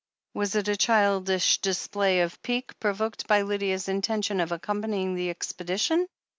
Was 0.33 0.55
it 0.55 0.67
a 0.67 0.75
childish 0.75 1.59
display 1.59 2.21
of 2.21 2.41
pique 2.41 2.79
provoked 2.79 3.27
by 3.27 3.43
Lydia's 3.43 3.87
intention 3.87 4.39
of 4.39 4.51
accompanying 4.51 5.13
the 5.13 5.29
expedition 5.29 6.07